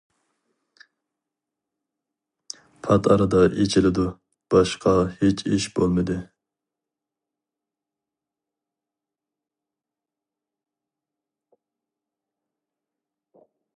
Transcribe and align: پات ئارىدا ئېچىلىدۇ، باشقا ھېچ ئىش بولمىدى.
پات 2.87 3.09
ئارىدا 3.15 3.41
ئېچىلىدۇ، 3.63 4.05
باشقا 4.55 4.95
ھېچ 5.19 5.45
ئىش 5.49 5.69
بولمىدى. 5.75 6.17